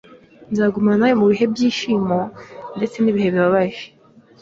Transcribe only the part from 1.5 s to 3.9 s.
byishimo ndetse nibihe bibabaje.